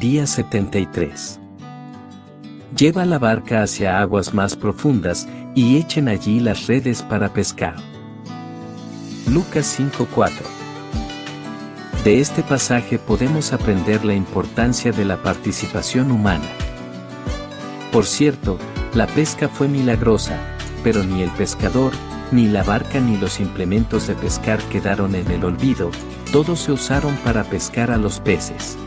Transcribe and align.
día 0.00 0.28
73. 0.28 1.40
Lleva 2.76 3.04
la 3.04 3.18
barca 3.18 3.62
hacia 3.62 3.98
aguas 3.98 4.32
más 4.32 4.54
profundas 4.54 5.26
y 5.56 5.76
echen 5.76 6.06
allí 6.06 6.38
las 6.38 6.68
redes 6.68 7.02
para 7.02 7.32
pescar. 7.32 7.74
Lucas 9.26 9.66
5:4 9.66 10.30
De 12.04 12.20
este 12.20 12.44
pasaje 12.44 13.00
podemos 13.00 13.52
aprender 13.52 14.04
la 14.04 14.14
importancia 14.14 14.92
de 14.92 15.04
la 15.04 15.16
participación 15.16 16.12
humana. 16.12 16.48
Por 17.90 18.06
cierto, 18.06 18.56
la 18.94 19.08
pesca 19.08 19.48
fue 19.48 19.66
milagrosa, 19.66 20.38
pero 20.84 21.02
ni 21.02 21.22
el 21.22 21.30
pescador, 21.30 21.92
ni 22.30 22.46
la 22.46 22.62
barca 22.62 23.00
ni 23.00 23.16
los 23.16 23.40
implementos 23.40 24.06
de 24.06 24.14
pescar 24.14 24.60
quedaron 24.70 25.16
en 25.16 25.28
el 25.28 25.44
olvido, 25.44 25.90
todos 26.30 26.60
se 26.60 26.70
usaron 26.70 27.16
para 27.24 27.42
pescar 27.42 27.90
a 27.90 27.96
los 27.96 28.20
peces. 28.20 28.78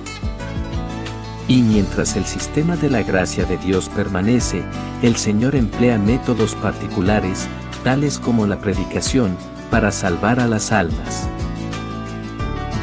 Y 1.48 1.62
mientras 1.62 2.16
el 2.16 2.26
sistema 2.26 2.76
de 2.76 2.90
la 2.90 3.04
gracia 3.04 3.46
de 3.46 3.58
Dios 3.58 3.90
permanece, 3.90 4.64
el 5.02 5.16
Señor 5.16 5.56
emplea 5.56 5.98
métodos 5.98 6.56
particulares, 6.56 7.48
tales 7.84 8.20
como 8.20 8.48
la 8.48 8.60
predicación, 8.60 9.36
para 9.70 9.92
salvar 9.92 10.40
a 10.40 10.48
las 10.48 10.72
almas. 10.72 11.28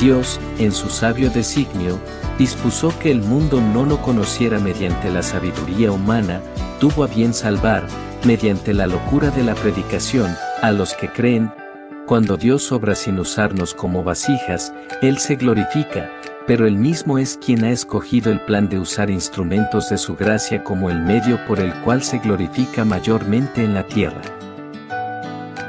Dios, 0.01 0.39
en 0.59 0.73
su 0.73 0.89
sabio 0.89 1.31
designio, 1.31 1.99
dispuso 2.39 2.97
que 2.99 3.11
el 3.11 3.21
mundo 3.21 3.61
no 3.61 3.85
lo 3.85 4.01
conociera 4.01 4.59
mediante 4.59 5.11
la 5.11 5.23
sabiduría 5.23 5.91
humana, 5.91 6.41
tuvo 6.79 7.05
a 7.05 7.09
bien 7.09 7.35
salvar, 7.35 7.87
mediante 8.25 8.75
la 8.75 8.87
locura 8.87 9.31
de 9.31 9.43
la 9.43 9.55
predicación, 9.55 10.35
a 10.63 10.73
los 10.73 10.95
que 10.95 11.09
creen, 11.09 11.53
cuando 12.07 12.37
Dios 12.37 12.73
obra 12.73 12.95
sin 12.95 13.19
usarnos 13.19 13.75
como 13.75 14.03
vasijas, 14.03 14.73
Él 15.03 15.19
se 15.19 15.37
glorifica, 15.37 16.11
pero 16.49 16.67
Él 16.67 16.77
mismo 16.77 17.19
es 17.19 17.37
quien 17.37 17.63
ha 17.63 17.71
escogido 17.71 18.33
el 18.33 18.41
plan 18.41 18.71
de 18.71 18.79
usar 18.79 19.11
instrumentos 19.11 19.91
de 19.91 19.99
su 19.99 20.17
gracia 20.17 20.65
como 20.65 20.89
el 20.89 20.99
medio 21.03 21.39
por 21.47 21.61
el 21.61 21.75
cual 21.83 22.03
se 22.03 22.21
glorifica 22.21 22.87
mayormente 22.87 23.63
en 23.63 23.75
la 23.75 23.87
tierra. 23.87 24.23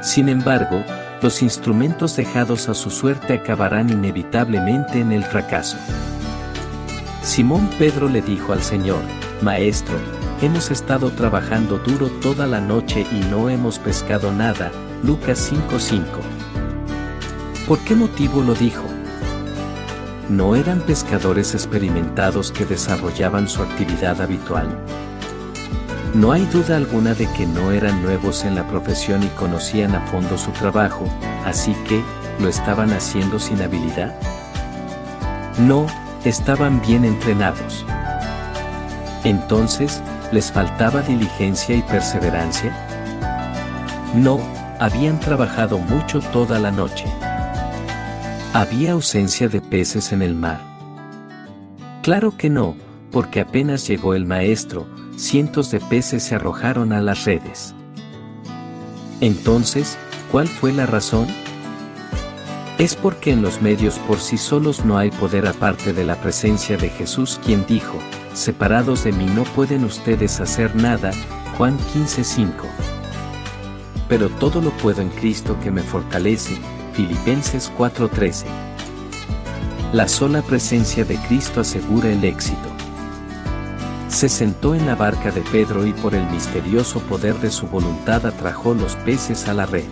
Sin 0.02 0.30
embargo, 0.30 0.82
los 1.20 1.42
instrumentos 1.42 2.16
dejados 2.16 2.70
a 2.70 2.74
su 2.74 2.88
suerte 2.88 3.34
acabarán 3.34 3.90
inevitablemente 3.90 5.00
en 5.00 5.12
el 5.12 5.22
fracaso. 5.22 5.76
Simón 7.22 7.68
Pedro 7.78 8.08
le 8.08 8.22
dijo 8.22 8.54
al 8.54 8.62
Señor, 8.62 9.02
Maestro, 9.42 9.98
hemos 10.40 10.70
estado 10.70 11.10
trabajando 11.10 11.76
duro 11.76 12.08
toda 12.22 12.46
la 12.46 12.62
noche 12.62 13.06
y 13.12 13.20
no 13.30 13.50
hemos 13.50 13.78
pescado 13.78 14.32
nada, 14.32 14.72
Lucas 15.02 15.52
5:5. 15.52 16.04
¿Por 17.68 17.78
qué 17.80 17.94
motivo 17.94 18.40
lo 18.40 18.54
dijo? 18.54 18.99
¿No 20.30 20.54
eran 20.54 20.80
pescadores 20.82 21.54
experimentados 21.54 22.52
que 22.52 22.64
desarrollaban 22.64 23.48
su 23.48 23.64
actividad 23.64 24.20
habitual? 24.20 24.68
No 26.14 26.30
hay 26.30 26.46
duda 26.46 26.76
alguna 26.76 27.14
de 27.14 27.26
que 27.32 27.46
no 27.46 27.72
eran 27.72 28.00
nuevos 28.00 28.44
en 28.44 28.54
la 28.54 28.64
profesión 28.68 29.24
y 29.24 29.26
conocían 29.30 29.92
a 29.96 30.06
fondo 30.06 30.38
su 30.38 30.52
trabajo, 30.52 31.04
así 31.44 31.74
que, 31.88 32.00
¿lo 32.38 32.48
estaban 32.48 32.92
haciendo 32.92 33.40
sin 33.40 33.60
habilidad? 33.60 34.14
No, 35.58 35.88
estaban 36.24 36.80
bien 36.80 37.04
entrenados. 37.04 37.84
Entonces, 39.24 40.00
¿les 40.30 40.52
faltaba 40.52 41.02
diligencia 41.02 41.74
y 41.74 41.82
perseverancia? 41.82 42.72
No, 44.14 44.38
habían 44.78 45.18
trabajado 45.18 45.78
mucho 45.78 46.20
toda 46.20 46.60
la 46.60 46.70
noche. 46.70 47.06
¿Había 48.52 48.92
ausencia 48.92 49.48
de 49.48 49.60
peces 49.60 50.10
en 50.10 50.22
el 50.22 50.34
mar? 50.34 50.60
Claro 52.02 52.36
que 52.36 52.50
no, 52.50 52.74
porque 53.12 53.38
apenas 53.38 53.86
llegó 53.86 54.12
el 54.12 54.26
maestro, 54.26 54.88
cientos 55.16 55.70
de 55.70 55.78
peces 55.78 56.24
se 56.24 56.34
arrojaron 56.34 56.92
a 56.92 57.00
las 57.00 57.26
redes. 57.26 57.76
Entonces, 59.20 59.96
¿cuál 60.32 60.48
fue 60.48 60.72
la 60.72 60.86
razón? 60.86 61.28
Es 62.78 62.96
porque 62.96 63.30
en 63.30 63.40
los 63.40 63.62
medios 63.62 64.00
por 64.00 64.18
sí 64.18 64.36
solos 64.36 64.84
no 64.84 64.98
hay 64.98 65.12
poder 65.12 65.46
aparte 65.46 65.92
de 65.92 66.04
la 66.04 66.16
presencia 66.16 66.76
de 66.76 66.88
Jesús 66.88 67.38
quien 67.44 67.64
dijo, 67.66 67.98
separados 68.34 69.04
de 69.04 69.12
mí 69.12 69.26
no 69.26 69.44
pueden 69.44 69.84
ustedes 69.84 70.40
hacer 70.40 70.74
nada, 70.74 71.12
Juan 71.56 71.78
15:5. 71.94 72.66
Pero 74.08 74.28
todo 74.28 74.60
lo 74.60 74.70
puedo 74.70 75.02
en 75.02 75.10
Cristo 75.10 75.56
que 75.62 75.70
me 75.70 75.82
fortalece, 75.82 76.58
Filipenses 77.00 77.72
4:13. 77.78 78.44
La 79.94 80.06
sola 80.06 80.42
presencia 80.42 81.02
de 81.04 81.16
Cristo 81.16 81.62
asegura 81.62 82.10
el 82.10 82.22
éxito 82.24 82.68
se 84.08 84.28
sentó 84.28 84.74
en 84.74 84.86
la 84.86 84.96
barca 84.96 85.30
de 85.30 85.40
Pedro 85.40 85.86
y 85.86 85.92
por 85.92 86.14
el 86.14 86.26
misterioso 86.26 86.98
poder 87.00 87.36
de 87.36 87.50
su 87.50 87.68
voluntad 87.68 88.26
atrajo 88.26 88.74
los 88.74 88.96
peces 88.96 89.48
a 89.48 89.54
la 89.54 89.66
red. 89.66 89.84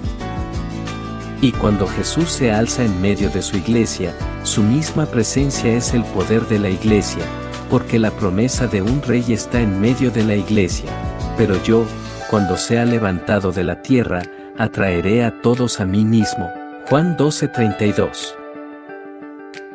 Y 1.41 1.53
cuando 1.53 1.87
Jesús 1.87 2.31
se 2.31 2.51
alza 2.51 2.85
en 2.85 3.01
medio 3.01 3.31
de 3.31 3.41
su 3.41 3.57
iglesia, 3.57 4.13
su 4.43 4.63
misma 4.63 5.07
presencia 5.07 5.73
es 5.73 5.95
el 5.95 6.03
poder 6.05 6.47
de 6.49 6.59
la 6.59 6.69
iglesia, 6.69 7.23
porque 7.71 8.01
la 8.01 8.11
promesa 8.11 8.67
de 8.67 8.83
un 8.83 9.01
rey 9.03 9.25
está 9.29 9.61
en 9.61 9.81
medio 9.81 10.11
de 10.11 10.25
la 10.25 10.35
iglesia. 10.35 10.91
Pero 11.39 11.63
yo, 11.63 11.87
cuando 12.29 12.57
sea 12.57 12.85
levantado 12.85 13.53
de 13.53 13.63
la 13.63 13.81
tierra, 13.81 14.25
atraeré 14.59 15.25
a 15.25 15.41
todos 15.41 15.79
a 15.81 15.87
mí 15.87 16.05
mismo. 16.05 16.58
Juan 16.89 17.19
12:32 17.19 18.35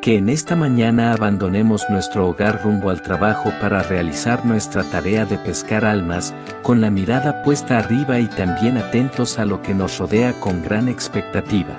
que 0.02 0.18
en 0.18 0.28
esta 0.28 0.56
mañana 0.56 1.12
abandonemos 1.12 1.88
nuestro 1.88 2.26
hogar 2.28 2.60
rumbo 2.64 2.90
al 2.90 3.02
trabajo 3.02 3.52
para 3.60 3.84
realizar 3.84 4.44
nuestra 4.44 4.82
tarea 4.82 5.24
de 5.24 5.38
pescar 5.38 5.84
almas, 5.84 6.34
con 6.64 6.80
la 6.80 6.90
mirada 6.90 7.44
puesta 7.44 7.78
arriba 7.78 8.18
y 8.18 8.26
también 8.26 8.78
atentos 8.78 9.38
a 9.38 9.44
lo 9.44 9.62
que 9.62 9.74
nos 9.74 9.96
rodea 9.98 10.32
con 10.40 10.60
gran 10.60 10.88
expectativa. 10.88 11.78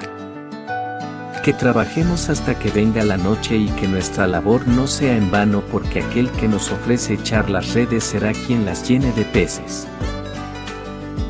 Que 1.44 1.52
trabajemos 1.52 2.30
hasta 2.30 2.58
que 2.58 2.72
venga 2.72 3.04
la 3.04 3.18
noche 3.18 3.58
y 3.58 3.68
que 3.72 3.90
nuestra 3.90 4.28
labor 4.28 4.66
no 4.66 4.88
sea 4.88 5.18
en 5.18 5.30
vano 5.32 5.62
porque 5.70 6.02
aquel 6.02 6.32
que 6.32 6.48
nos 6.48 6.72
ofrece 6.72 7.16
echar 7.16 7.50
las 7.50 7.74
redes 7.74 8.06
será 8.06 8.32
quien 8.32 8.66
las 8.66 8.88
llene 8.88 9.12
de 9.12 9.26
peces. 9.26 9.86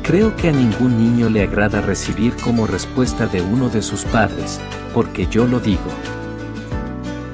Creo 0.06 0.36
que 0.36 0.50
a 0.50 0.52
ningún 0.52 0.98
niño 0.98 1.28
le 1.28 1.42
agrada 1.42 1.80
recibir 1.80 2.36
como 2.36 2.68
respuesta 2.68 3.26
de 3.26 3.42
uno 3.42 3.68
de 3.68 3.82
sus 3.82 4.04
padres, 4.04 4.60
porque 4.94 5.26
yo 5.26 5.48
lo 5.48 5.58
digo. 5.58 5.90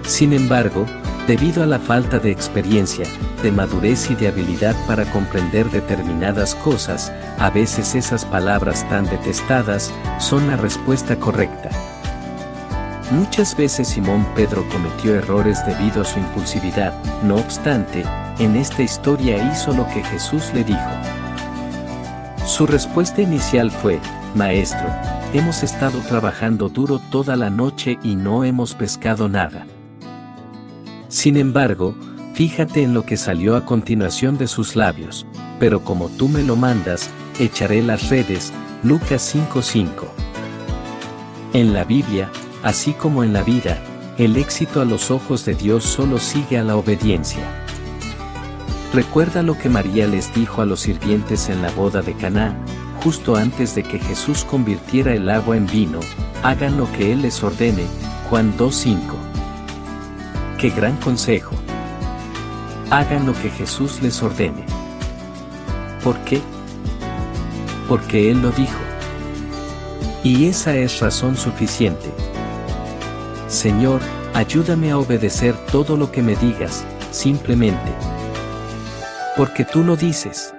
Sin 0.06 0.32
embargo, 0.32 0.86
debido 1.26 1.62
a 1.62 1.66
la 1.66 1.78
falta 1.78 2.18
de 2.18 2.30
experiencia, 2.30 3.06
de 3.42 3.52
madurez 3.52 4.10
y 4.10 4.14
de 4.14 4.28
habilidad 4.28 4.74
para 4.86 5.04
comprender 5.04 5.70
determinadas 5.70 6.54
cosas, 6.54 7.12
a 7.38 7.50
veces 7.50 7.94
esas 7.94 8.24
palabras 8.24 8.88
tan 8.88 9.04
detestadas 9.04 9.92
son 10.18 10.46
la 10.46 10.56
respuesta 10.56 11.16
correcta. 11.16 11.68
Muchas 13.10 13.54
veces 13.54 13.88
Simón 13.88 14.26
Pedro 14.34 14.66
cometió 14.70 15.14
errores 15.14 15.58
debido 15.66 16.00
a 16.00 16.04
su 16.06 16.18
impulsividad, 16.18 16.94
no 17.22 17.36
obstante, 17.36 18.04
en 18.38 18.56
esta 18.56 18.82
historia 18.82 19.52
hizo 19.52 19.74
lo 19.74 19.86
que 19.88 20.02
Jesús 20.02 20.50
le 20.54 20.64
dijo. 20.64 21.11
Su 22.62 22.68
respuesta 22.68 23.20
inicial 23.20 23.72
fue, 23.72 23.98
Maestro, 24.36 24.88
hemos 25.34 25.64
estado 25.64 25.98
trabajando 25.98 26.68
duro 26.68 27.00
toda 27.10 27.34
la 27.34 27.50
noche 27.50 27.98
y 28.04 28.14
no 28.14 28.44
hemos 28.44 28.76
pescado 28.76 29.28
nada. 29.28 29.66
Sin 31.08 31.36
embargo, 31.36 31.96
fíjate 32.34 32.84
en 32.84 32.94
lo 32.94 33.04
que 33.04 33.16
salió 33.16 33.56
a 33.56 33.66
continuación 33.66 34.38
de 34.38 34.46
sus 34.46 34.76
labios, 34.76 35.26
pero 35.58 35.82
como 35.82 36.08
tú 36.08 36.28
me 36.28 36.44
lo 36.44 36.54
mandas, 36.54 37.10
echaré 37.40 37.82
las 37.82 38.10
redes, 38.10 38.52
Lucas 38.84 39.22
5:5. 39.34 40.06
En 41.54 41.74
la 41.74 41.82
Biblia, 41.82 42.30
así 42.62 42.92
como 42.92 43.24
en 43.24 43.32
la 43.32 43.42
vida, 43.42 43.82
el 44.18 44.36
éxito 44.36 44.80
a 44.80 44.84
los 44.84 45.10
ojos 45.10 45.44
de 45.44 45.56
Dios 45.56 45.82
solo 45.82 46.20
sigue 46.20 46.58
a 46.58 46.62
la 46.62 46.76
obediencia. 46.76 47.61
Recuerda 48.92 49.42
lo 49.42 49.56
que 49.56 49.70
María 49.70 50.06
les 50.06 50.34
dijo 50.34 50.60
a 50.60 50.66
los 50.66 50.80
sirvientes 50.80 51.48
en 51.48 51.62
la 51.62 51.70
boda 51.70 52.02
de 52.02 52.12
Caná, 52.12 52.54
justo 53.02 53.36
antes 53.36 53.74
de 53.74 53.82
que 53.82 53.98
Jesús 53.98 54.44
convirtiera 54.44 55.14
el 55.14 55.30
agua 55.30 55.56
en 55.56 55.66
vino, 55.66 56.00
hagan 56.42 56.76
lo 56.76 56.90
que 56.92 57.10
Él 57.10 57.22
les 57.22 57.42
ordene, 57.42 57.86
Juan 58.28 58.54
2:5. 58.58 59.16
Qué 60.58 60.68
gran 60.68 60.96
consejo. 60.98 61.54
Hagan 62.90 63.24
lo 63.24 63.32
que 63.32 63.48
Jesús 63.48 64.02
les 64.02 64.22
ordene. 64.22 64.66
¿Por 66.04 66.18
qué? 66.24 66.42
Porque 67.88 68.30
Él 68.30 68.42
lo 68.42 68.50
dijo. 68.50 68.78
Y 70.22 70.48
esa 70.48 70.76
es 70.76 71.00
razón 71.00 71.38
suficiente. 71.38 72.12
Señor, 73.48 74.02
ayúdame 74.34 74.90
a 74.90 74.98
obedecer 74.98 75.56
todo 75.72 75.96
lo 75.96 76.12
que 76.12 76.20
me 76.20 76.36
digas, 76.36 76.84
simplemente. 77.10 77.90
Porque 79.36 79.64
tú 79.64 79.82
lo 79.82 79.96
dices. 79.96 80.54